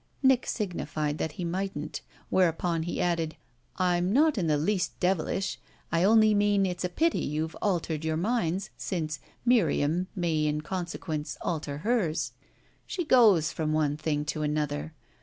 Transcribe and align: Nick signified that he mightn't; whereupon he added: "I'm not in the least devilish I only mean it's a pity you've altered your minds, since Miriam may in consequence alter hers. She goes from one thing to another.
Nick 0.23 0.47
signified 0.47 1.19
that 1.19 1.33
he 1.33 1.45
mightn't; 1.45 2.01
whereupon 2.31 2.81
he 2.81 2.99
added: 2.99 3.35
"I'm 3.75 4.11
not 4.11 4.35
in 4.35 4.47
the 4.47 4.57
least 4.57 4.99
devilish 4.99 5.59
I 5.91 6.03
only 6.03 6.33
mean 6.33 6.65
it's 6.65 6.83
a 6.83 6.89
pity 6.89 7.19
you've 7.19 7.53
altered 7.61 8.03
your 8.03 8.17
minds, 8.17 8.71
since 8.79 9.19
Miriam 9.45 10.07
may 10.15 10.47
in 10.47 10.61
consequence 10.61 11.37
alter 11.41 11.77
hers. 11.77 12.31
She 12.87 13.05
goes 13.05 13.51
from 13.51 13.73
one 13.73 13.95
thing 13.95 14.25
to 14.25 14.41
another. 14.41 14.95